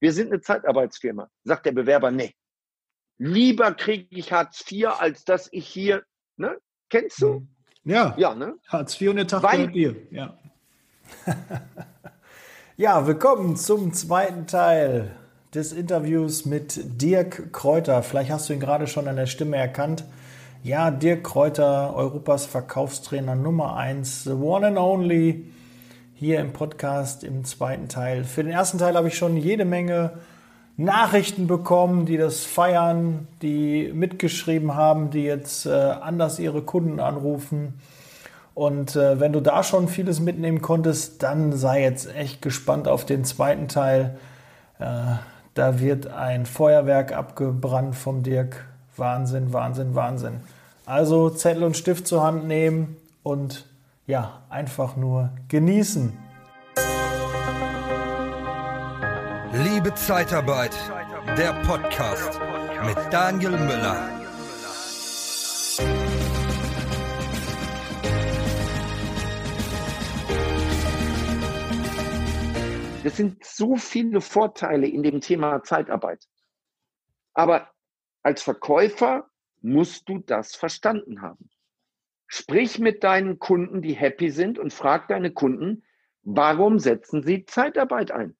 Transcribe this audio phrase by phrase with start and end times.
[0.00, 1.28] wir sind eine Zeitarbeitsfirma.
[1.44, 2.34] Sagt der Bewerber, nee.
[3.18, 6.02] Lieber kriege ich Hartz IV, als dass ich hier,
[6.36, 6.56] ne?
[6.88, 7.46] Kennst du?
[7.84, 8.14] Ja.
[8.16, 8.54] Ja, ne?
[8.68, 9.96] Hartz IV und eine Tag Weil- Bier.
[10.10, 10.38] Ja.
[12.76, 15.14] ja, willkommen zum zweiten Teil
[15.54, 18.02] des Interviews mit Dirk Kräuter.
[18.02, 20.04] Vielleicht hast du ihn gerade schon an der Stimme erkannt.
[20.62, 25.52] Ja, Dirk Kräuter, Europas Verkaufstrainer Nummer 1, the one and only,
[26.20, 28.24] hier im Podcast im zweiten Teil.
[28.24, 30.10] Für den ersten Teil habe ich schon jede Menge
[30.76, 37.80] Nachrichten bekommen, die das feiern, die mitgeschrieben haben, die jetzt äh, anders ihre Kunden anrufen.
[38.52, 43.06] Und äh, wenn du da schon vieles mitnehmen konntest, dann sei jetzt echt gespannt auf
[43.06, 44.18] den zweiten Teil.
[44.78, 44.84] Äh,
[45.54, 48.66] da wird ein Feuerwerk abgebrannt vom Dirk.
[48.94, 50.40] Wahnsinn, Wahnsinn, Wahnsinn.
[50.84, 53.69] Also Zettel und Stift zur Hand nehmen und
[54.10, 56.18] ja, einfach nur genießen.
[59.52, 60.74] Liebe Zeitarbeit,
[61.38, 62.40] der Podcast
[62.84, 64.08] mit Daniel Müller.
[73.04, 76.26] Das sind so viele Vorteile in dem Thema Zeitarbeit.
[77.32, 77.70] Aber
[78.24, 79.30] als Verkäufer
[79.62, 81.48] musst du das verstanden haben.
[82.32, 85.82] Sprich mit deinen Kunden, die happy sind und frag deine Kunden,
[86.22, 88.36] warum setzen sie Zeitarbeit ein?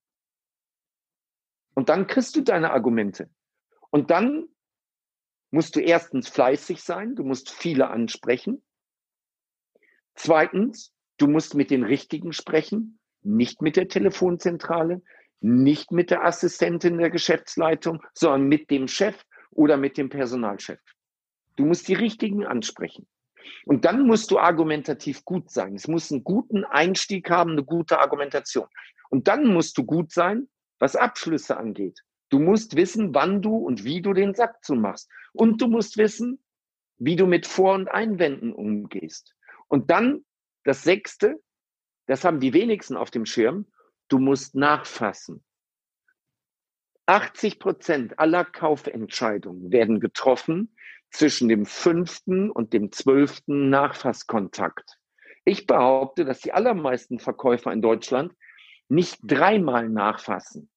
[1.74, 3.28] Und dann kriegst du deine Argumente.
[3.90, 4.46] Und dann
[5.50, 8.62] musst du erstens fleißig sein, du musst viele ansprechen.
[10.14, 15.02] Zweitens, du musst mit den Richtigen sprechen, nicht mit der Telefonzentrale,
[15.40, 20.78] nicht mit der Assistentin der Geschäftsleitung, sondern mit dem Chef oder mit dem Personalchef.
[21.56, 23.08] Du musst die Richtigen ansprechen.
[23.64, 25.74] Und dann musst du argumentativ gut sein.
[25.74, 28.66] Es muss einen guten Einstieg haben, eine gute Argumentation.
[29.10, 32.02] Und dann musst du gut sein, was Abschlüsse angeht.
[32.30, 35.10] Du musst wissen, wann du und wie du den Sack zumachst.
[35.32, 36.42] Und du musst wissen,
[36.98, 39.34] wie du mit Vor- und Einwänden umgehst.
[39.68, 40.24] Und dann
[40.64, 41.40] das Sechste,
[42.06, 43.66] das haben die wenigsten auf dem Schirm,
[44.08, 45.42] du musst nachfassen.
[47.06, 50.76] 80 Prozent aller Kaufentscheidungen werden getroffen
[51.10, 54.98] zwischen dem fünften und dem zwölften Nachfasskontakt.
[55.44, 58.34] Ich behaupte, dass die allermeisten Verkäufer in Deutschland
[58.88, 60.68] nicht dreimal nachfassen,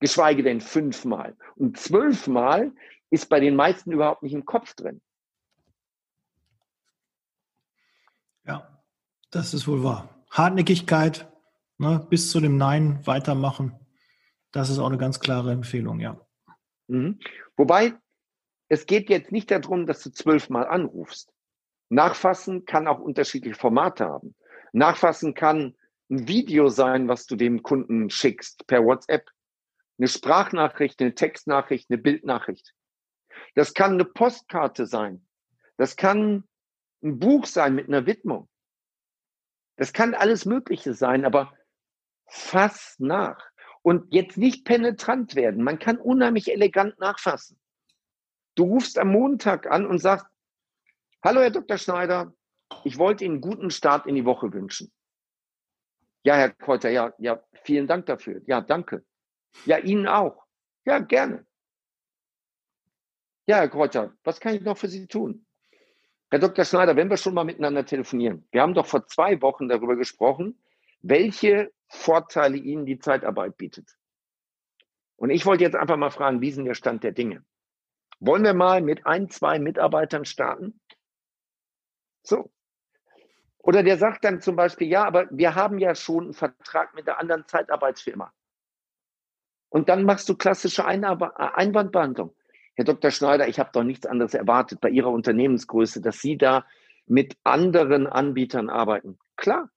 [0.00, 1.36] geschweige denn fünfmal.
[1.56, 2.72] Und zwölfmal
[3.10, 5.00] ist bei den meisten überhaupt nicht im Kopf drin.
[8.44, 8.82] Ja,
[9.30, 10.24] das ist wohl wahr.
[10.30, 11.30] Hartnäckigkeit,
[11.78, 13.78] ne, bis zu dem Nein weitermachen.
[14.52, 16.20] Das ist auch eine ganz klare Empfehlung, ja.
[16.86, 17.18] Mhm.
[17.56, 17.94] Wobei,
[18.68, 21.32] es geht jetzt nicht darum, dass du zwölfmal anrufst.
[21.88, 24.34] Nachfassen kann auch unterschiedliche Formate haben.
[24.72, 25.76] Nachfassen kann
[26.10, 29.30] ein Video sein, was du dem Kunden schickst per WhatsApp.
[29.98, 32.74] Eine Sprachnachricht, eine Textnachricht, eine Bildnachricht.
[33.54, 35.26] Das kann eine Postkarte sein.
[35.76, 36.44] Das kann
[37.02, 38.48] ein Buch sein mit einer Widmung.
[39.76, 41.52] Das kann alles Mögliche sein, aber
[42.26, 43.50] fass nach.
[43.82, 45.62] Und jetzt nicht penetrant werden.
[45.62, 47.60] Man kann unheimlich elegant nachfassen.
[48.56, 50.26] Du rufst am Montag an und sagst,
[51.22, 51.76] hallo Herr Dr.
[51.76, 52.34] Schneider,
[52.84, 54.90] ich wollte Ihnen einen guten Start in die Woche wünschen.
[56.24, 58.40] Ja, Herr Kräuter, ja, ja, vielen Dank dafür.
[58.46, 59.04] Ja, danke.
[59.66, 60.42] Ja, Ihnen auch.
[60.86, 61.46] Ja, gerne.
[63.46, 65.46] Ja, Herr Kräuter, was kann ich noch für Sie tun?
[66.30, 66.64] Herr Dr.
[66.64, 70.58] Schneider, wenn wir schon mal miteinander telefonieren, wir haben doch vor zwei Wochen darüber gesprochen,
[71.02, 73.96] welche Vorteile Ihnen die Zeitarbeit bietet.
[75.16, 77.44] Und ich wollte jetzt einfach mal fragen, wie ist denn der Stand der Dinge?
[78.20, 80.80] Wollen wir mal mit ein, zwei Mitarbeitern starten?
[82.22, 82.50] So.
[83.58, 87.06] Oder der sagt dann zum Beispiel, ja, aber wir haben ja schon einen Vertrag mit
[87.06, 88.32] der anderen Zeitarbeitsfirma.
[89.68, 92.34] Und dann machst du klassische Einarbe Einwandbehandlung.
[92.74, 93.10] Herr Dr.
[93.10, 96.66] Schneider, ich habe doch nichts anderes erwartet bei Ihrer Unternehmensgröße, dass Sie da
[97.06, 99.18] mit anderen Anbietern arbeiten.
[99.36, 99.70] Klar.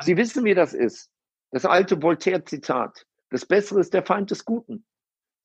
[0.00, 1.10] Sie wissen, wie das ist.
[1.50, 3.06] Das alte Voltaire-Zitat.
[3.30, 4.86] Das Bessere ist der Feind des Guten.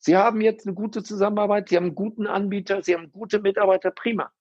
[0.05, 3.89] Sie haben jetzt eine gute Zusammenarbeit, Sie haben einen guten Anbieter, Sie haben gute Mitarbeiter,
[3.89, 4.31] prima.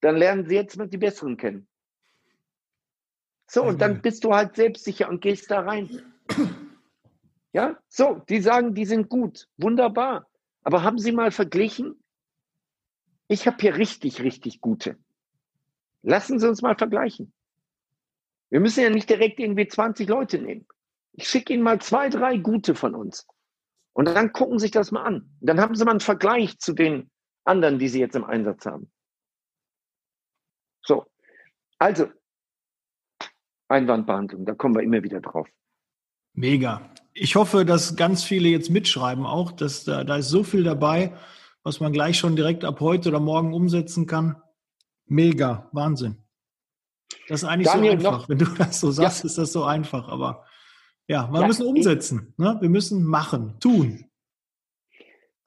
[0.00, 1.68] Dann lernen Sie jetzt mal die Besseren kennen.
[3.46, 6.02] So, und dann bist du halt selbstsicher und gehst da rein.
[7.52, 10.26] Ja, so, die sagen, die sind gut, wunderbar.
[10.64, 12.02] Aber haben Sie mal verglichen?
[13.28, 14.96] Ich habe hier richtig, richtig gute.
[16.02, 17.32] Lassen Sie uns mal vergleichen.
[18.50, 20.66] Wir müssen ja nicht direkt irgendwie 20 Leute nehmen.
[21.12, 23.28] Ich schicke Ihnen mal zwei, drei gute von uns.
[23.94, 25.30] Und dann gucken Sie sich das mal an.
[25.40, 27.10] Dann haben Sie mal einen Vergleich zu den
[27.44, 28.90] anderen, die Sie jetzt im Einsatz haben.
[30.84, 31.06] So,
[31.78, 32.08] also
[33.68, 35.48] Einwandbehandlung, da kommen wir immer wieder drauf.
[36.34, 36.92] Mega.
[37.14, 41.12] Ich hoffe, dass ganz viele jetzt mitschreiben auch, dass da, da ist so viel dabei,
[41.62, 44.40] was man gleich schon direkt ab heute oder morgen umsetzen kann.
[45.06, 46.16] Mega, Wahnsinn.
[47.28, 48.20] Das ist eigentlich Daniel, so einfach.
[48.22, 49.26] Noch, Wenn du das so sagst, ja.
[49.26, 50.08] ist das so einfach.
[50.08, 50.46] Aber
[51.12, 52.34] ja, wir ja, müssen umsetzen.
[52.38, 52.56] Ne?
[52.60, 54.06] Wir müssen machen, tun.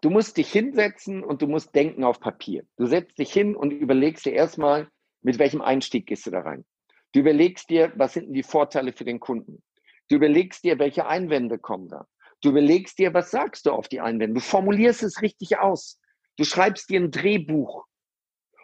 [0.01, 2.63] Du musst dich hinsetzen und du musst denken auf Papier.
[2.77, 4.87] Du setzt dich hin und überlegst dir erstmal,
[5.21, 6.65] mit welchem Einstieg gehst du da rein.
[7.13, 9.63] Du überlegst dir, was sind denn die Vorteile für den Kunden?
[10.07, 12.05] Du überlegst dir, welche Einwände kommen da.
[12.41, 14.35] Du überlegst dir, was sagst du auf die Einwände.
[14.35, 15.99] Du formulierst es richtig aus.
[16.37, 17.85] Du schreibst dir ein Drehbuch.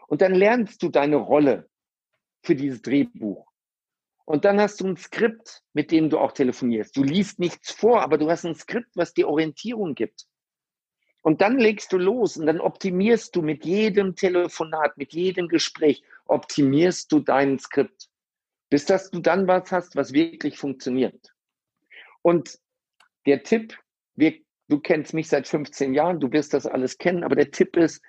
[0.08, 1.68] Und dann lernst du deine Rolle
[2.44, 3.51] für dieses Drehbuch.
[4.32, 6.96] Und dann hast du ein Skript, mit dem du auch telefonierst.
[6.96, 10.26] Du liest nichts vor, aber du hast ein Skript, was dir Orientierung gibt.
[11.22, 16.02] Und dann legst du los und dann optimierst du mit jedem Telefonat, mit jedem Gespräch,
[16.28, 18.08] optimierst du dein Skript,
[18.70, 21.34] bis dass du dann was hast, was wirklich funktioniert.
[22.22, 22.58] Und
[23.26, 23.78] der Tipp,
[24.16, 24.40] wir,
[24.70, 28.02] du kennst mich seit 15 Jahren, du wirst das alles kennen, aber der Tipp ist,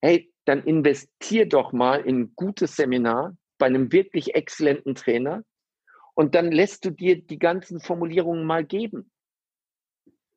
[0.00, 5.44] hey, dann investier doch mal in ein gutes Seminar bei einem wirklich exzellenten Trainer
[6.14, 9.10] und dann lässt du dir die ganzen Formulierungen mal geben.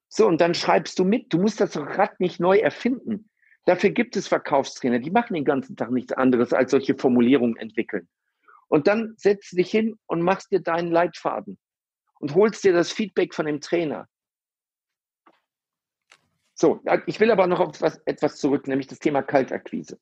[0.10, 1.34] So, und dann schreibst du mit.
[1.34, 3.30] Du musst das Rad nicht neu erfinden.
[3.66, 8.08] Dafür gibt es Verkaufstrainer, die machen den ganzen Tag nichts anderes als solche Formulierungen entwickeln.
[8.68, 11.58] Und dann setzt dich hin und machst dir deinen Leitfaden
[12.20, 14.08] und holst dir das Feedback von dem Trainer.
[16.56, 20.00] So, ich will aber noch auf etwas, etwas zurück, nämlich das Thema Kaltakquise.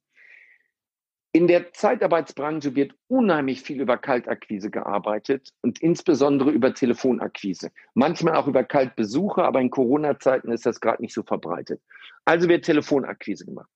[1.34, 7.72] In der Zeitarbeitsbranche wird unheimlich viel über Kaltakquise gearbeitet und insbesondere über Telefonakquise.
[7.94, 11.82] Manchmal auch über Kaltbesuche, aber in Corona-Zeiten ist das gerade nicht so verbreitet.
[12.26, 13.70] Also wird Telefonakquise gemacht.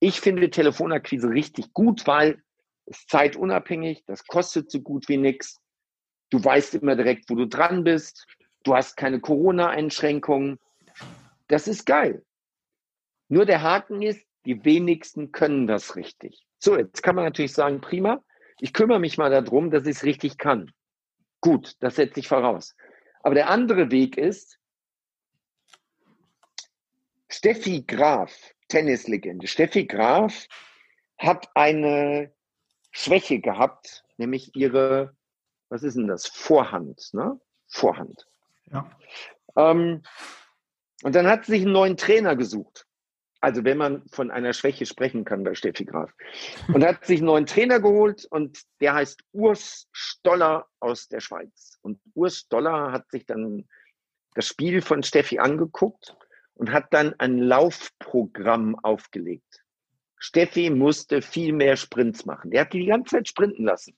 [0.00, 2.42] Ich finde Telefonakquise richtig gut, weil
[2.86, 5.60] es zeitunabhängig, das kostet so gut wie nichts.
[6.30, 8.26] Du weißt immer direkt, wo du dran bist.
[8.64, 10.58] Du hast keine Corona-Einschränkungen.
[11.46, 12.24] Das ist geil.
[13.28, 16.44] Nur der Haken ist, die wenigsten können das richtig.
[16.64, 18.22] So, jetzt kann man natürlich sagen, prima,
[18.60, 20.70] ich kümmere mich mal darum, dass ich es richtig kann.
[21.40, 22.76] Gut, das setze ich voraus.
[23.24, 24.60] Aber der andere Weg ist,
[27.28, 28.32] Steffi Graf,
[28.68, 30.46] Tennislegende, Steffi Graf
[31.18, 32.32] hat eine
[32.92, 35.16] Schwäche gehabt, nämlich ihre,
[35.68, 36.28] was ist denn das?
[36.28, 37.40] Vorhand, ne?
[37.66, 38.28] Vorhand.
[38.70, 38.88] Ja.
[39.56, 40.04] Ähm,
[41.02, 42.86] und dann hat sie sich einen neuen Trainer gesucht.
[43.42, 46.14] Also wenn man von einer Schwäche sprechen kann bei Steffi Graf.
[46.72, 51.76] Und hat sich einen neuen Trainer geholt und der heißt Urs Stoller aus der Schweiz.
[51.82, 53.68] Und Urs Stoller hat sich dann
[54.36, 56.16] das Spiel von Steffi angeguckt
[56.54, 59.64] und hat dann ein Laufprogramm aufgelegt.
[60.18, 62.52] Steffi musste viel mehr Sprints machen.
[62.52, 63.96] Der hat die ganze Zeit sprinten lassen,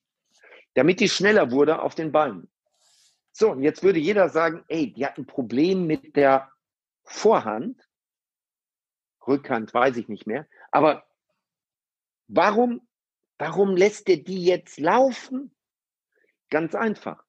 [0.72, 2.48] damit die schneller wurde auf den Beinen.
[3.30, 6.50] So, und jetzt würde jeder sagen, ey, die hat ein Problem mit der
[7.02, 7.86] Vorhand
[9.26, 10.46] Rückhand weiß ich nicht mehr.
[10.70, 11.06] Aber
[12.28, 12.86] warum,
[13.38, 15.50] warum lässt er die jetzt laufen?
[16.50, 17.24] Ganz einfach.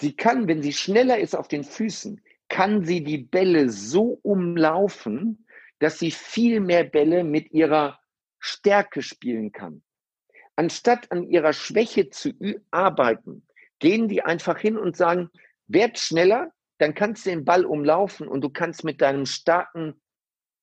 [0.00, 5.46] Sie kann, wenn sie schneller ist auf den Füßen, kann sie die Bälle so umlaufen,
[5.80, 8.00] dass sie viel mehr Bälle mit ihrer
[8.38, 9.82] Stärke spielen kann.
[10.56, 12.32] Anstatt an ihrer Schwäche zu
[12.70, 13.46] arbeiten,
[13.78, 15.30] gehen die einfach hin und sagen,
[15.66, 20.00] werd schneller, dann kannst du den Ball umlaufen und du kannst mit deinem starken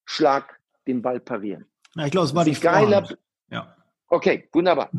[0.05, 1.65] Schlag den Ball parieren.
[1.95, 3.07] Ja, ich glaube, es war die geiler.
[3.49, 3.75] Ja.
[4.07, 4.91] Okay, wunderbar.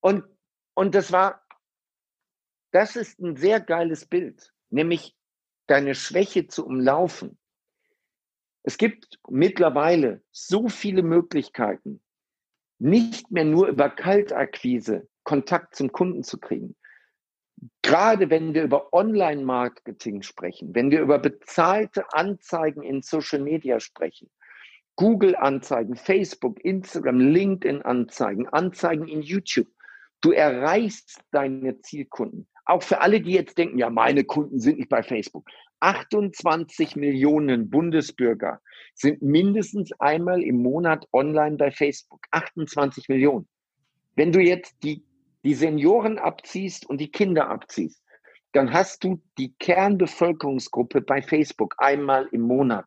[0.00, 0.24] Und,
[0.74, 1.42] und das war,
[2.70, 5.16] das ist ein sehr geiles Bild, nämlich
[5.66, 7.38] deine Schwäche zu umlaufen.
[8.62, 12.02] Es gibt mittlerweile so viele Möglichkeiten,
[12.78, 16.76] nicht mehr nur über Kaltakquise Kontakt zum Kunden zu kriegen,
[17.82, 24.30] gerade wenn wir über Online-Marketing sprechen, wenn wir über bezahlte Anzeigen in Social Media sprechen,
[24.96, 29.68] Google-Anzeigen, Facebook, Instagram, LinkedIn-Anzeigen, Anzeigen in YouTube,
[30.20, 32.46] du erreichst deine Zielkunden.
[32.64, 35.46] Auch für alle, die jetzt denken, ja, meine Kunden sind nicht bei Facebook.
[35.80, 38.60] 28 Millionen Bundesbürger
[38.94, 42.24] sind mindestens einmal im Monat online bei Facebook.
[42.30, 43.46] 28 Millionen.
[44.16, 45.04] Wenn du jetzt die
[45.44, 48.02] die Senioren abziehst und die Kinder abziehst,
[48.52, 52.86] dann hast du die Kernbevölkerungsgruppe bei Facebook einmal im Monat.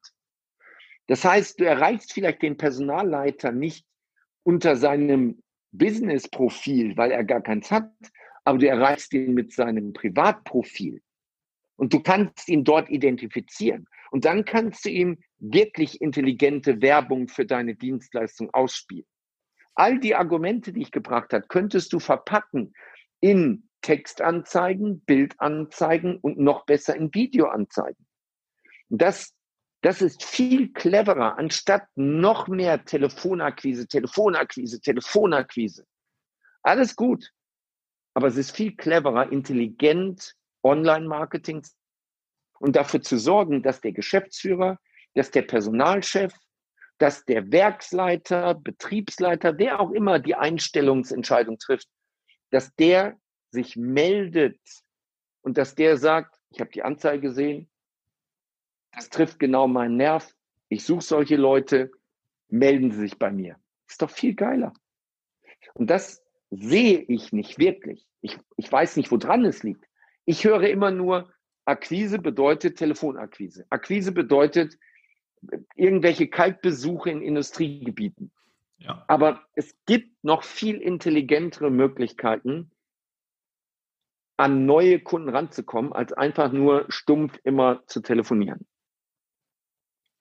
[1.08, 3.86] Das heißt, du erreichst vielleicht den Personalleiter nicht
[4.44, 7.92] unter seinem Business-Profil, weil er gar keins hat,
[8.44, 11.02] aber du erreichst ihn mit seinem Privatprofil.
[11.76, 13.88] Und du kannst ihn dort identifizieren.
[14.10, 19.06] Und dann kannst du ihm wirklich intelligente Werbung für deine Dienstleistung ausspielen
[19.78, 22.74] all die Argumente, die ich gebracht habe, könntest du verpacken
[23.20, 28.06] in Textanzeigen, Bildanzeigen und noch besser in Videoanzeigen.
[28.90, 29.34] Das,
[29.82, 35.86] das ist viel cleverer, anstatt noch mehr Telefonakquise, Telefonakquise, Telefonakquise.
[36.64, 37.32] Alles gut.
[38.16, 41.62] Aber es ist viel cleverer, intelligent Online-Marketing
[42.60, 44.80] und dafür zu sorgen, dass der Geschäftsführer,
[45.14, 46.34] dass der Personalchef,
[46.98, 51.88] dass der Werksleiter, Betriebsleiter, wer auch immer die Einstellungsentscheidung trifft,
[52.50, 53.18] dass der
[53.52, 54.60] sich meldet
[55.42, 57.70] und dass der sagt, ich habe die Anzeige gesehen,
[58.94, 60.34] das trifft genau meinen Nerv,
[60.70, 61.92] ich suche solche Leute,
[62.50, 63.58] melden Sie sich bei mir.
[63.88, 64.74] Ist doch viel geiler.
[65.74, 68.08] Und das sehe ich nicht wirklich.
[68.22, 69.86] Ich, ich weiß nicht, woran es liegt.
[70.26, 71.32] Ich höre immer nur,
[71.66, 73.66] Akquise bedeutet Telefonakquise.
[73.70, 74.78] Akquise bedeutet
[75.76, 78.32] irgendwelche Kaltbesuche in Industriegebieten.
[78.80, 79.04] Ja.
[79.08, 82.72] Aber es gibt noch viel intelligentere Möglichkeiten,
[84.38, 88.68] an neue Kunden ranzukommen, als einfach nur stumpf immer zu telefonieren.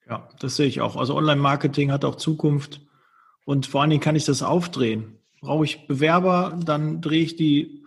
[0.07, 0.95] Ja, das sehe ich auch.
[0.95, 2.81] Also Online-Marketing hat auch Zukunft
[3.45, 5.19] und vor allen Dingen kann ich das aufdrehen.
[5.41, 7.85] Brauche ich Bewerber, dann drehe ich die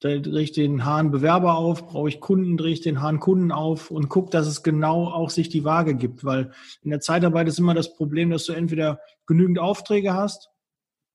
[0.00, 3.50] da drehe ich den Hahn Bewerber auf, brauche ich Kunden, drehe ich den Hahn Kunden
[3.50, 6.52] auf und gucke, dass es genau auch sich die Waage gibt, weil
[6.82, 10.50] in der Zeitarbeit ist immer das Problem, dass du entweder genügend Aufträge hast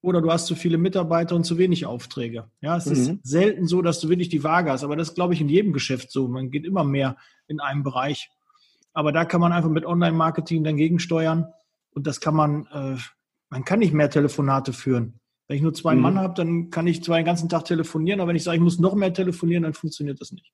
[0.02, 2.50] oder du hast zu viele Mitarbeiter und zu wenig Aufträge.
[2.60, 2.92] Ja, es mhm.
[2.92, 5.48] ist selten so, dass du wirklich die Waage hast, aber das ist, glaube ich, in
[5.48, 6.28] jedem Geschäft so.
[6.28, 7.16] Man geht immer mehr
[7.48, 8.30] in einem Bereich.
[8.92, 11.48] Aber da kann man einfach mit Online-Marketing dagegen steuern
[11.92, 12.98] und das kann man, äh,
[13.50, 15.22] man kann nicht mehr Telefonate führen.
[15.48, 16.02] Wenn ich nur zwei mhm.
[16.02, 18.64] Mann habe, dann kann ich zwar den ganzen Tag telefonieren, aber wenn ich sage, ich
[18.64, 20.52] muss noch mehr telefonieren, dann funktioniert das nicht.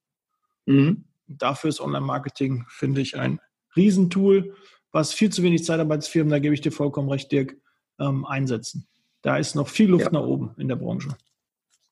[0.65, 1.05] Mhm.
[1.27, 3.39] Dafür ist Online-Marketing, finde ich, ein
[3.75, 4.55] Riesentool,
[4.91, 7.55] was viel zu wenig Zeitarbeitsfirmen, da gebe ich dir vollkommen recht, Dirk,
[7.99, 8.87] ähm, einsetzen.
[9.21, 10.11] Da ist noch viel Luft ja.
[10.11, 11.09] nach oben in der Branche.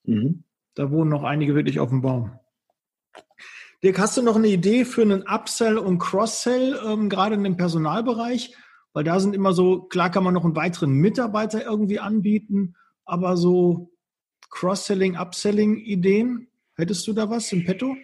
[0.04, 0.44] Mhm.
[0.74, 2.32] Da wohnen noch einige wirklich auf dem Baum.
[3.84, 7.58] Dirk, hast du noch eine Idee für einen Upsell und Cross-Sell, ähm, gerade in dem
[7.58, 8.56] Personalbereich?
[8.94, 12.76] Weil da sind immer so, klar kann man noch einen weiteren Mitarbeiter irgendwie anbieten,
[13.08, 13.90] aber so
[14.50, 17.96] Cross-Selling, Upselling-Ideen, hättest du da was im Petto?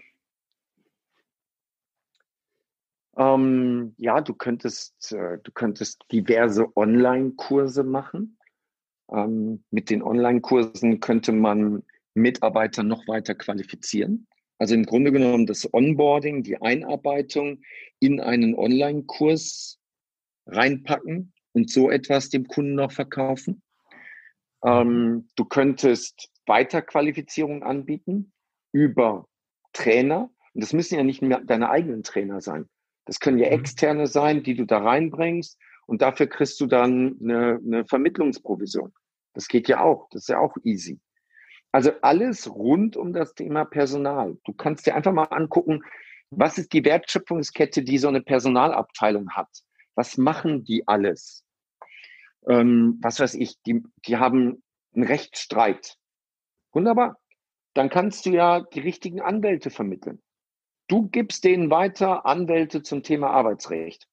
[3.16, 8.38] Ähm, ja, du könntest, äh, du könntest diverse Online-Kurse machen.
[9.12, 11.84] Ähm, mit den Online-Kursen könnte man
[12.16, 14.28] Mitarbeiter noch weiter qualifizieren.
[14.58, 17.62] Also im Grunde genommen das Onboarding, die Einarbeitung
[18.00, 19.80] in einen Online-Kurs
[20.46, 23.63] reinpacken und so etwas dem Kunden noch verkaufen.
[24.64, 28.32] Ähm, du könntest Weiterqualifizierung anbieten
[28.72, 29.28] über
[29.74, 30.30] Trainer.
[30.54, 32.70] Und das müssen ja nicht mehr deine eigenen Trainer sein.
[33.06, 33.60] Das können ja mhm.
[33.60, 35.58] externe sein, die du da reinbringst.
[35.86, 38.94] Und dafür kriegst du dann eine, eine Vermittlungsprovision.
[39.34, 40.08] Das geht ja auch.
[40.12, 41.00] Das ist ja auch easy.
[41.72, 44.38] Also alles rund um das Thema Personal.
[44.46, 45.82] Du kannst dir einfach mal angucken,
[46.30, 49.50] was ist die Wertschöpfungskette, die so eine Personalabteilung hat?
[49.96, 51.44] Was machen die alles?
[52.48, 55.98] Ähm, was weiß ich, die, die haben einen Rechtsstreit.
[56.72, 57.18] Wunderbar.
[57.74, 60.22] Dann kannst du ja die richtigen Anwälte vermitteln.
[60.88, 64.08] Du gibst denen weiter Anwälte zum Thema Arbeitsrecht,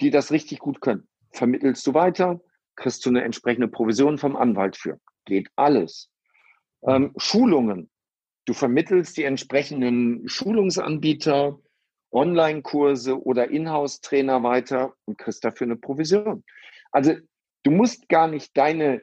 [0.00, 1.08] die das richtig gut können.
[1.32, 2.40] Vermittelst du weiter,
[2.76, 5.00] kriegst du eine entsprechende Provision vom Anwalt für.
[5.24, 6.10] Geht alles.
[6.86, 7.90] Ähm, Schulungen.
[8.44, 11.58] Du vermittelst die entsprechenden Schulungsanbieter,
[12.12, 16.44] Online-Kurse oder Inhouse-Trainer weiter und kriegst dafür eine Provision.
[16.92, 17.14] Also
[17.64, 19.02] Du musst gar nicht deine,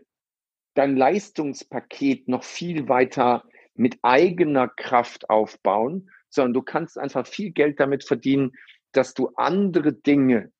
[0.76, 7.80] dein Leistungspaket noch viel weiter mit eigener Kraft aufbauen, sondern du kannst einfach viel Geld
[7.80, 8.54] damit verdienen,
[8.94, 10.52] dass du andere Dinge,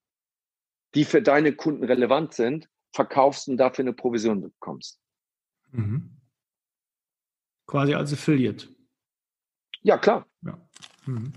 [0.96, 5.00] die für deine Kunden relevant sind, verkaufst und dafür eine Provision bekommst.
[5.72, 6.18] Mhm.
[7.68, 8.68] Quasi als Affiliate.
[9.82, 10.28] Ja, klar.
[10.42, 10.60] Ja.
[11.06, 11.34] Mhm.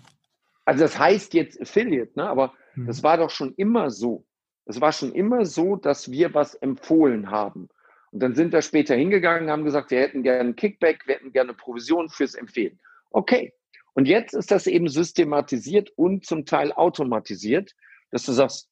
[0.64, 2.28] Also das heißt jetzt Affiliate, ne?
[2.28, 2.87] aber mhm.
[2.87, 4.26] das war doch schon immer so.
[4.66, 7.68] Es war schon immer so, dass wir was empfohlen haben.
[8.11, 11.52] Und dann sind wir später hingegangen, haben gesagt, wir hätten gerne Kickback, wir hätten gerne
[11.52, 12.78] Provision fürs Empfehlen.
[13.11, 13.52] Okay.
[13.94, 17.75] Und jetzt ist das eben systematisiert und zum Teil automatisiert,
[18.11, 18.68] dass du sagst,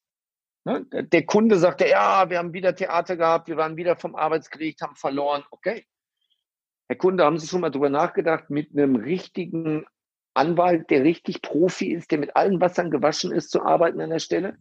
[0.65, 4.81] ne, der Kunde sagt ja, wir haben wieder Theater gehabt, wir waren wieder vom Arbeitsgericht,
[4.81, 5.43] haben verloren.
[5.51, 5.85] Okay.
[6.87, 9.85] Herr Kunde, haben Sie schon mal drüber nachgedacht, mit einem richtigen
[10.33, 14.19] Anwalt, der richtig Profi ist, der mit allen Wassern gewaschen ist, zu arbeiten an der
[14.19, 14.57] Stelle?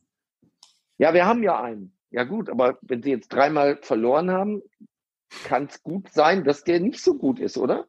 [1.02, 1.98] Ja, wir haben ja einen.
[2.10, 4.62] Ja gut, aber wenn Sie jetzt dreimal verloren haben,
[5.42, 7.88] kann es gut sein, dass der nicht so gut ist, oder?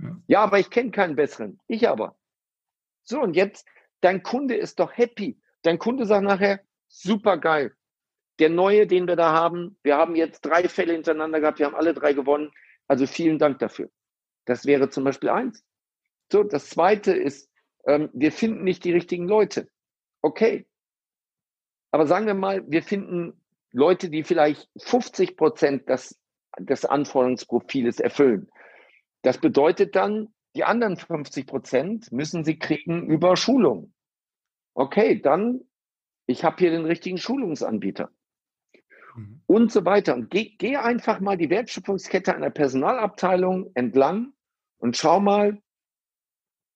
[0.00, 1.60] Ja, ja aber ich kenne keinen besseren.
[1.68, 2.18] Ich aber.
[3.04, 3.64] So, und jetzt,
[4.00, 5.40] dein Kunde ist doch happy.
[5.62, 7.76] Dein Kunde sagt nachher, super geil.
[8.40, 11.76] Der neue, den wir da haben, wir haben jetzt drei Fälle hintereinander gehabt, wir haben
[11.76, 12.50] alle drei gewonnen.
[12.88, 13.88] Also vielen Dank dafür.
[14.46, 15.64] Das wäre zum Beispiel eins.
[16.32, 17.48] So, das zweite ist,
[17.86, 19.68] ähm, wir finden nicht die richtigen Leute.
[20.22, 20.66] Okay.
[21.90, 23.40] Aber sagen wir mal, wir finden
[23.72, 26.18] Leute, die vielleicht 50 Prozent des,
[26.58, 28.50] des Anforderungsprofiles erfüllen.
[29.22, 33.92] Das bedeutet dann, die anderen 50 Prozent müssen sie kriegen über Schulung.
[34.74, 35.60] Okay, dann,
[36.26, 38.10] ich habe hier den richtigen Schulungsanbieter.
[39.14, 39.42] Mhm.
[39.46, 40.14] Und so weiter.
[40.14, 44.32] Und geh, geh einfach mal die Wertschöpfungskette einer Personalabteilung entlang
[44.78, 45.60] und schau mal,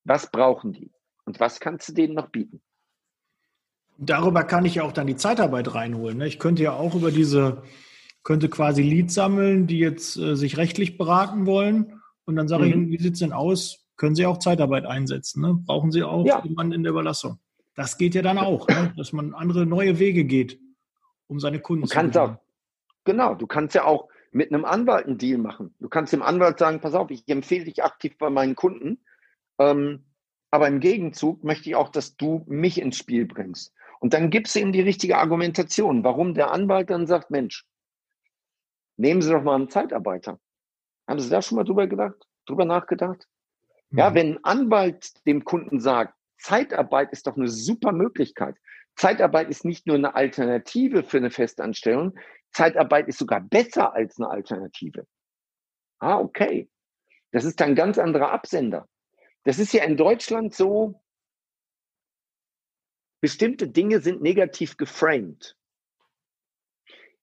[0.05, 0.93] was brauchen die
[1.25, 2.63] und was kannst du denen noch bieten.
[3.99, 6.19] Darüber kann ich ja auch dann die Zeitarbeit reinholen.
[6.19, 6.27] Ne?
[6.27, 7.63] Ich könnte ja auch über diese,
[8.23, 12.01] könnte quasi Leads sammeln, die jetzt äh, sich rechtlich beraten wollen.
[12.25, 12.85] Und dann sage mhm.
[12.93, 13.85] ich, wie sieht es denn aus?
[13.97, 15.43] Können Sie auch Zeitarbeit einsetzen?
[15.43, 15.55] Ne?
[15.55, 16.43] Brauchen Sie auch ja.
[16.45, 17.39] jemanden in der Überlassung?
[17.75, 18.93] Das geht ja dann auch, ne?
[18.97, 20.59] dass man andere neue Wege geht,
[21.27, 22.39] um seine Kunden zu gewinnen.
[23.05, 25.75] Genau, du kannst ja auch mit einem Anwalt einen Deal machen.
[25.79, 28.99] Du kannst dem Anwalt sagen, pass auf, ich empfehle dich aktiv bei meinen Kunden,
[29.59, 30.05] ähm,
[30.53, 33.75] aber im Gegenzug möchte ich auch, dass du mich ins Spiel bringst.
[34.01, 37.67] Und dann gibst du ihm die richtige Argumentation, warum der Anwalt dann sagt, Mensch,
[38.99, 40.39] nehmen Sie doch mal einen Zeitarbeiter.
[41.09, 43.27] Haben Sie da schon mal drüber gedacht, drüber nachgedacht?
[43.91, 43.99] Mhm.
[43.99, 48.57] Ja, wenn ein Anwalt dem Kunden sagt, Zeitarbeit ist doch eine super Möglichkeit.
[48.97, 52.15] Zeitarbeit ist nicht nur eine Alternative für eine Festanstellung,
[52.51, 55.07] Zeitarbeit ist sogar besser als eine Alternative.
[55.99, 56.69] Ah, okay.
[57.31, 58.87] Das ist ein ganz anderer Absender.
[59.45, 61.01] Das ist ja in Deutschland so,
[63.21, 65.57] bestimmte Dinge sind negativ geframed.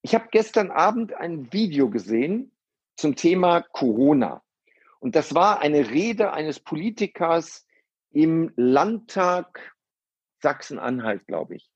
[0.02, 2.52] Ich habe gestern Abend ein Video gesehen
[2.96, 4.44] zum Thema Corona.
[5.00, 7.66] Und das war eine Rede eines Politikers
[8.12, 9.76] im Landtag
[10.42, 11.70] Sachsen-Anhalt, glaube ich.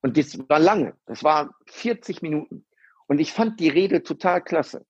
[0.00, 2.64] Und das war lange, das war 40 Minuten.
[3.06, 4.86] Und ich fand die Rede total klasse.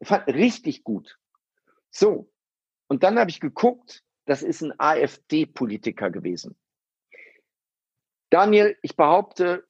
[0.00, 1.18] Ich fand richtig gut.
[1.90, 2.31] So.
[2.92, 6.58] Und dann habe ich geguckt, das ist ein AfD-Politiker gewesen.
[8.28, 9.66] Daniel, ich behaupte,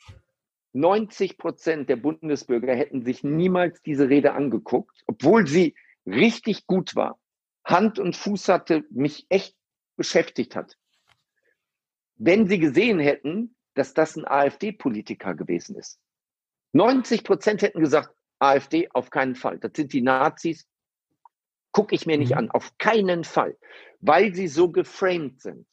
[0.73, 7.21] 90 Prozent der Bundesbürger hätten sich niemals diese Rede angeguckt, obwohl sie richtig gut war.
[7.65, 9.55] Hand und Fuß hatte, mich echt
[9.95, 10.77] beschäftigt hat.
[12.17, 16.01] Wenn sie gesehen hätten, dass das ein AfD-Politiker gewesen ist.
[16.73, 19.61] 90 Prozent hätten gesagt, AfD auf keinen Fall.
[19.61, 20.67] Das sind die Nazis.
[21.73, 22.39] Gucke ich mir nicht mhm.
[22.39, 22.51] an.
[22.51, 23.57] Auf keinen Fall.
[24.01, 25.67] Weil sie so geframed sind.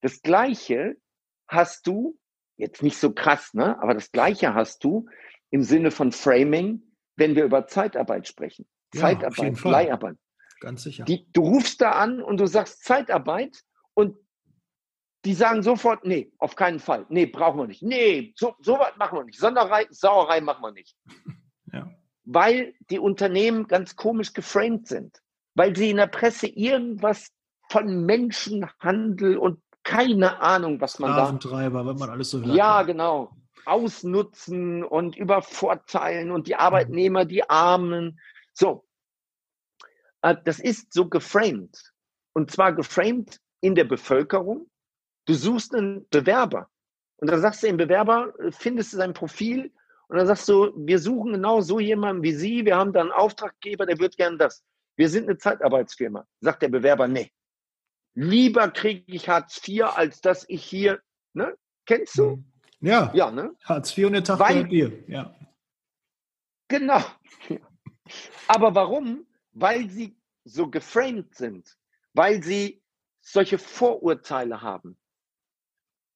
[0.00, 0.96] Das Gleiche
[1.48, 2.18] hast du,
[2.56, 3.80] jetzt nicht so krass, ne?
[3.82, 5.08] aber das Gleiche hast du
[5.50, 6.82] im Sinne von Framing,
[7.16, 8.66] wenn wir über Zeitarbeit sprechen.
[8.94, 10.16] Ja, Zeitarbeit, Leiharbeit.
[10.60, 11.04] Ganz sicher.
[11.04, 13.62] Die, du rufst da an und du sagst Zeitarbeit
[13.94, 14.16] und
[15.24, 17.06] die sagen sofort, nee, auf keinen Fall.
[17.08, 17.82] Nee, brauchen wir nicht.
[17.82, 19.38] Nee, so, so was machen wir nicht.
[19.38, 20.96] Sonderei, Sauerei machen wir nicht.
[21.70, 21.86] Ja.
[22.30, 25.22] Weil die Unternehmen ganz komisch geframed sind.
[25.54, 27.30] Weil sie in der Presse irgendwas
[27.70, 31.32] von Menschenhandel und keine Ahnung, was man da.
[31.32, 32.54] Treiber, wenn man alles so hört.
[32.54, 33.32] Ja, genau.
[33.64, 38.20] Ausnutzen und übervorteilen und die Arbeitnehmer, die Armen.
[38.52, 38.86] So.
[40.22, 41.92] Äh, das ist so geframed.
[42.34, 44.68] Und zwar geframed in der Bevölkerung,
[45.28, 46.70] Du suchst einen Bewerber
[47.18, 49.70] und dann sagst du dem Bewerber, findest du sein Profil
[50.08, 53.12] und dann sagst du, wir suchen genau so jemanden wie Sie, wir haben da einen
[53.12, 54.64] Auftraggeber, der wird gern das.
[54.96, 56.26] Wir sind eine Zeitarbeitsfirma.
[56.40, 57.30] Sagt der Bewerber, nee.
[58.14, 61.00] Lieber kriege ich Hartz IV, als dass ich hier,
[61.34, 61.56] ne?
[61.86, 62.42] Kennst du?
[62.80, 63.12] Ja.
[63.14, 63.54] Ja, ne?
[63.64, 65.34] Hartz IV und der Tag Weil, Bier, ja.
[66.68, 67.02] Genau.
[68.48, 69.26] Aber warum?
[69.52, 71.76] Weil sie so geframed sind,
[72.14, 72.82] weil sie
[73.20, 74.98] solche Vorurteile haben.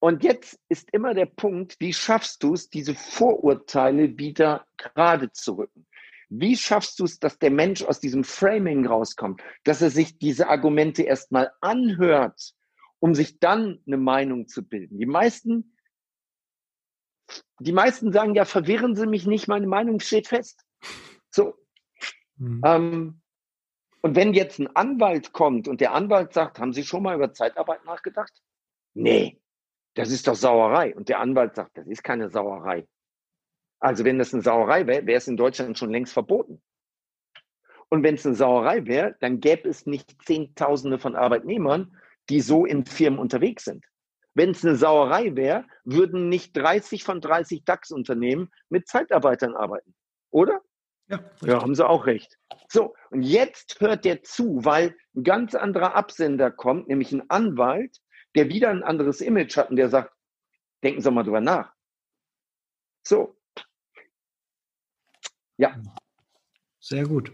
[0.02, 5.52] Und jetzt ist immer der Punkt, wie schaffst du es, diese Vorurteile wieder gerade zu
[5.52, 5.86] rücken?
[6.28, 10.48] Wie schaffst du es, dass der Mensch aus diesem Framing rauskommt, dass er sich diese
[10.48, 12.52] Argumente erstmal anhört,
[12.98, 14.98] um sich dann eine Meinung zu bilden?
[14.98, 15.76] Die meisten,
[17.60, 20.64] die meisten sagen ja, verwirren Sie mich nicht, meine Meinung steht fest.
[21.30, 21.54] So.
[22.38, 22.60] Mhm.
[22.64, 23.20] Ähm,
[24.00, 27.32] und wenn jetzt ein Anwalt kommt und der Anwalt sagt, haben Sie schon mal über
[27.32, 28.42] Zeitarbeit nachgedacht?
[28.94, 29.41] Nee,
[29.94, 30.94] das ist doch Sauerei.
[30.94, 32.86] Und der Anwalt sagt, das ist keine Sauerei.
[33.78, 36.62] Also wenn das eine Sauerei wäre, wäre es in Deutschland schon längst verboten.
[37.88, 41.98] Und wenn es eine Sauerei wäre, dann gäbe es nicht Zehntausende von Arbeitnehmern,
[42.30, 43.84] die so in Firmen unterwegs sind.
[44.34, 49.94] Wenn es eine Sauerei wäre, würden nicht 30 von 30 DAX-Unternehmen mit Zeitarbeitern arbeiten.
[50.30, 50.62] Oder?
[51.08, 52.38] Ja, ja, haben sie auch recht.
[52.68, 57.98] So, und jetzt hört der zu, weil ein ganz anderer Absender kommt, nämlich ein Anwalt,
[58.34, 60.12] der wieder ein anderes Image hat und der sagt,
[60.82, 61.72] denken Sie mal drüber nach.
[63.06, 63.36] So.
[65.56, 65.80] Ja.
[66.80, 67.32] Sehr gut.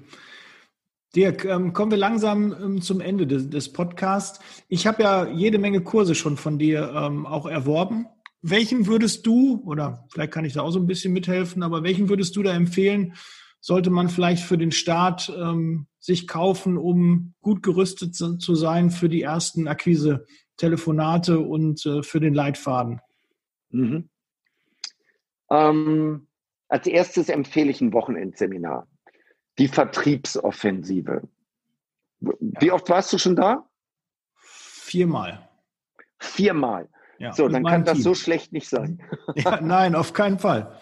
[1.17, 4.41] Dirk, ähm, kommen wir langsam ähm, zum Ende des, des Podcasts.
[4.69, 8.07] Ich habe ja jede Menge Kurse schon von dir ähm, auch erworben.
[8.43, 12.09] Welchen würdest du, oder vielleicht kann ich da auch so ein bisschen mithelfen, aber welchen
[12.09, 13.15] würdest du da empfehlen,
[13.61, 19.09] sollte man vielleicht für den Start ähm, sich kaufen, um gut gerüstet zu sein für
[19.09, 19.67] die ersten
[20.59, 23.01] Akquise-Telefonate und äh, für den Leitfaden?
[23.71, 24.09] Mhm.
[25.51, 26.27] Ähm,
[26.69, 28.87] als erstes empfehle ich ein Wochenendseminar.
[29.59, 31.23] Die Vertriebsoffensive.
[32.21, 32.75] Wie ja.
[32.75, 33.69] oft warst du schon da?
[34.35, 35.49] Viermal.
[36.19, 36.89] Viermal.
[37.19, 38.03] Ja, so, dann kann das Team.
[38.03, 39.03] so schlecht nicht sein.
[39.35, 40.79] Ja, nein, auf keinen Fall.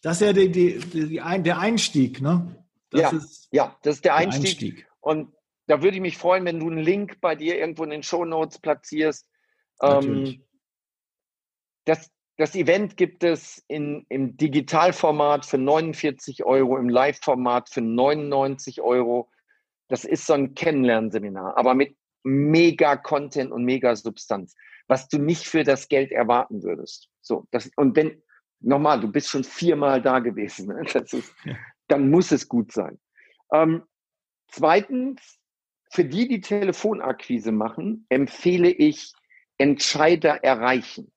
[0.00, 2.64] Das ist ja die, die, die, der Einstieg, ne?
[2.90, 4.58] Das ja, ist ja, das ist der Einstieg.
[4.58, 4.86] der Einstieg.
[5.00, 5.32] Und
[5.68, 8.24] da würde ich mich freuen, wenn du einen Link bei dir irgendwo in den Show
[8.24, 9.28] Notes platzierst.
[9.82, 10.42] Ähm,
[11.84, 18.80] das, das Event gibt es in, im Digitalformat für 49 Euro, im Live-Format für 99
[18.80, 19.30] Euro.
[19.88, 24.54] Das ist so ein Kennenlernseminar, aber mit mega Content und mega Substanz,
[24.86, 27.10] was du nicht für das Geld erwarten würdest.
[27.20, 28.22] So, das, und wenn,
[28.60, 30.82] nochmal, du bist schon viermal da gewesen, ne?
[30.82, 30.94] ist,
[31.44, 31.56] ja.
[31.88, 32.98] dann muss es gut sein.
[33.52, 33.82] Ähm,
[34.48, 35.37] zweitens,
[35.90, 39.12] für die, die Telefonakquise machen, empfehle ich
[39.56, 41.12] Entscheider erreichen.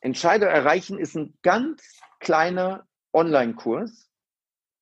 [0.00, 4.08] Entscheider erreichen ist ein ganz kleiner Online-Kurs.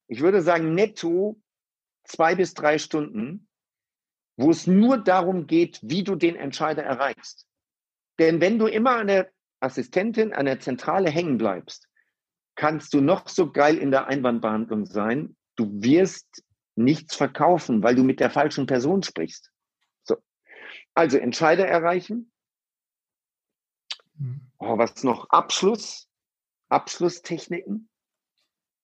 [0.09, 1.41] Ich würde sagen, netto
[2.05, 3.49] zwei bis drei Stunden,
[4.37, 7.47] wo es nur darum geht, wie du den Entscheider erreichst.
[8.19, 11.89] Denn wenn du immer an der Assistentin, an der Zentrale hängen bleibst,
[12.55, 15.37] kannst du noch so geil in der Einwandbehandlung sein.
[15.57, 16.43] Du wirst
[16.77, 19.51] nichts verkaufen, weil du mit der falschen Person sprichst.
[20.03, 20.17] So.
[20.95, 22.31] Also Entscheider erreichen,
[24.19, 24.41] hm.
[24.59, 25.29] Oh, was noch?
[25.31, 26.09] Abschluss,
[26.69, 27.89] Abschlusstechniken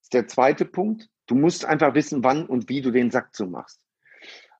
[0.02, 1.08] ist der zweite Punkt.
[1.26, 3.80] Du musst einfach wissen, wann und wie du den Sack zumachst.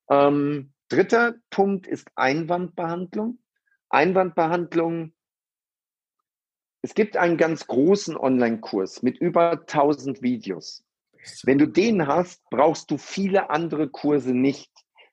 [0.09, 3.39] Ähm, dritter Punkt ist Einwandbehandlung.
[3.91, 5.13] Einwandbehandlung.
[6.81, 10.85] Es gibt einen ganz großen Online-Kurs mit über 1000 Videos.
[11.45, 14.71] Wenn du den hast, brauchst du viele andere Kurse nicht.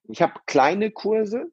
[0.08, 1.52] Ich habe kleine Kurse,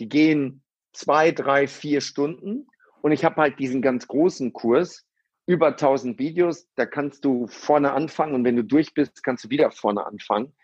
[0.00, 2.66] die gehen zwei, drei, vier Stunden.
[3.02, 5.06] Und ich habe halt diesen ganz großen Kurs,
[5.46, 9.50] über 1000 Videos, da kannst du vorne anfangen und wenn du durch bist, kannst du
[9.50, 10.54] wieder vorne anfangen.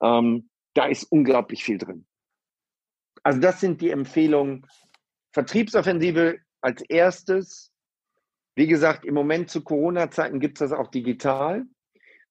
[0.00, 2.06] Ähm, da ist unglaublich viel drin.
[3.24, 4.64] Also das sind die Empfehlungen.
[5.32, 7.72] Vertriebsoffensive als erstes.
[8.54, 11.64] Wie gesagt, im Moment zu Corona-Zeiten gibt es das auch digital.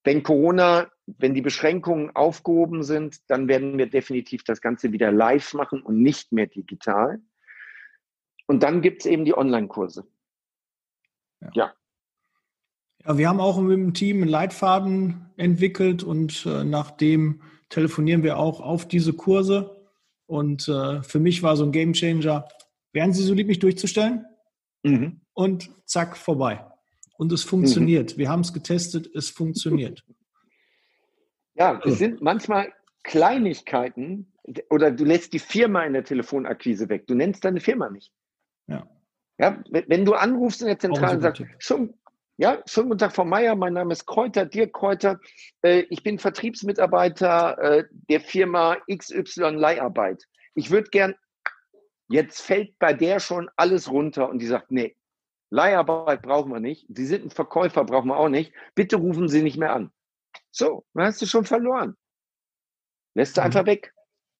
[0.07, 5.53] Wenn Corona, wenn die Beschränkungen aufgehoben sind, dann werden wir definitiv das Ganze wieder live
[5.53, 7.19] machen und nicht mehr digital.
[8.45, 10.07] Und dann gibt es eben die Online-Kurse.
[11.41, 11.49] Ja.
[11.55, 11.73] ja.
[13.03, 13.17] ja.
[13.17, 18.61] wir haben auch mit dem Team einen Leitfaden entwickelt und äh, nachdem telefonieren wir auch
[18.61, 19.89] auf diese Kurse.
[20.25, 22.47] Und äh, für mich war so ein Game Changer.
[22.93, 24.25] Wären Sie so lieb, mich durchzustellen?
[24.83, 25.19] Mhm.
[25.33, 26.65] Und zack, vorbei.
[27.17, 28.13] Und es funktioniert.
[28.13, 28.19] Mhm.
[28.19, 30.03] Wir haben es getestet, es funktioniert.
[31.56, 32.71] Ja, es sind manchmal
[33.03, 34.32] Kleinigkeiten
[34.69, 37.08] oder du lässt die Firma in der Telefonakquise weg.
[37.08, 38.12] Du nennst deine Firma nicht.
[38.67, 38.88] Ja.
[39.39, 41.93] Ja, wenn du anrufst in der Zentrale und sagst, schon,
[42.38, 45.19] ja, schönen guten Tag, Frau Meier, mein Name ist Kräuter, Dirk Kräuter.
[45.62, 50.23] Äh, ich bin Vertriebsmitarbeiter äh, der Firma XY Leiharbeit.
[50.56, 51.15] Ich würde gern,
[52.10, 54.95] jetzt fällt bei der schon alles runter und die sagt, nee,
[55.49, 56.86] Leiharbeit brauchen wir nicht.
[56.89, 58.53] Sie sind ein Verkäufer, brauchen wir auch nicht.
[58.75, 59.91] Bitte rufen Sie nicht mehr an.
[60.51, 61.95] So, dann hast du schon verloren.
[63.13, 63.45] Lässt du mhm.
[63.45, 63.93] einfach weg.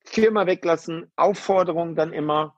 [0.06, 2.58] Firma weglassen, Aufforderung dann immer,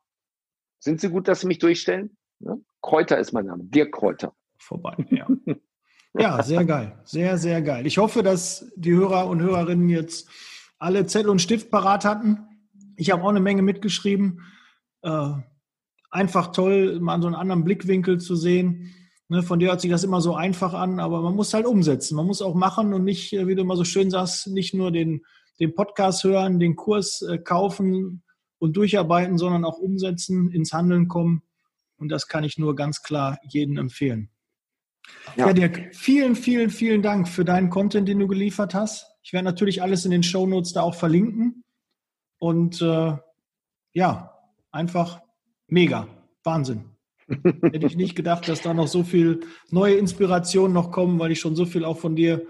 [0.79, 2.15] sind Sie gut, dass Sie mich durchstellen?
[2.39, 2.55] Ja?
[2.81, 4.35] Kräuter ist mein Name, Dirk Kräuter.
[4.57, 5.27] Vorbei, ja.
[6.13, 6.99] ja, sehr geil.
[7.05, 7.88] Sehr, sehr geil.
[7.88, 10.29] Ich hoffe, dass die Hörer und Hörerinnen jetzt
[10.77, 12.45] alle Zettel und Stift parat hatten.
[12.95, 14.41] Ich habe auch eine Menge mitgeschrieben.
[15.01, 15.31] Äh,
[16.09, 18.93] einfach toll, mal so einen anderen Blickwinkel zu sehen.
[19.27, 22.15] Ne, von dir hört sich das immer so einfach an, aber man muss halt umsetzen.
[22.15, 24.91] Man muss auch machen und nicht, äh, wie du immer so schön sagst, nicht nur
[24.91, 25.21] den,
[25.59, 28.23] den Podcast hören, den Kurs äh, kaufen,
[28.59, 31.41] und durcharbeiten, sondern auch umsetzen, ins Handeln kommen.
[31.97, 34.29] Und das kann ich nur ganz klar jedem empfehlen.
[35.35, 35.47] Ja.
[35.47, 39.07] ja, Dirk, vielen, vielen, vielen Dank für deinen Content, den du geliefert hast.
[39.23, 41.63] Ich werde natürlich alles in den Show Notes da auch verlinken.
[42.37, 43.17] Und äh,
[43.93, 44.37] ja,
[44.71, 45.21] einfach
[45.69, 46.08] mega.
[46.43, 46.86] Wahnsinn.
[47.27, 51.39] Hätte ich nicht gedacht, dass da noch so viel neue Inspirationen noch kommen, weil ich
[51.39, 52.47] schon so viel auch von dir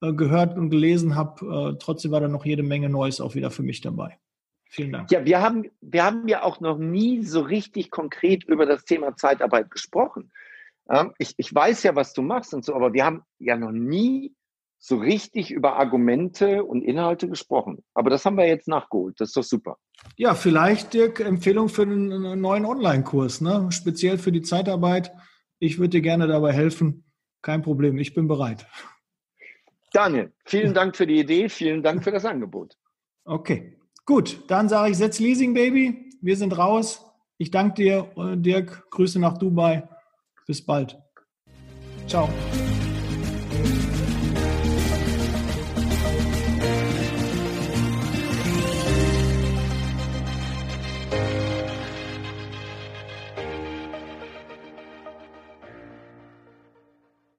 [0.00, 1.72] äh, gehört und gelesen habe.
[1.74, 4.18] Äh, trotzdem war da noch jede Menge Neues auch wieder für mich dabei.
[4.68, 5.10] Vielen Dank.
[5.10, 9.16] Ja, wir haben, wir haben ja auch noch nie so richtig konkret über das Thema
[9.16, 10.30] Zeitarbeit gesprochen.
[11.18, 14.32] ich, ich weiß ja, was du machst und so, aber wir haben ja noch nie
[14.82, 17.84] so richtig über Argumente und Inhalte gesprochen.
[17.94, 19.20] Aber das haben wir jetzt nachgeholt.
[19.20, 19.76] Das ist doch super.
[20.16, 23.68] Ja, vielleicht, Dirk, Empfehlung für einen neuen Online-Kurs, ne?
[23.70, 25.12] speziell für die Zeitarbeit.
[25.58, 27.04] Ich würde dir gerne dabei helfen.
[27.42, 28.66] Kein Problem, ich bin bereit.
[29.92, 32.76] Daniel, vielen Dank für die Idee, vielen Dank für das Angebot.
[33.24, 34.42] Okay, gut.
[34.48, 36.10] Dann sage ich, setz Leasing, Baby.
[36.22, 37.04] Wir sind raus.
[37.36, 38.90] Ich danke dir, Dirk.
[38.90, 39.88] Grüße nach Dubai.
[40.46, 40.98] Bis bald.
[42.06, 42.28] Ciao.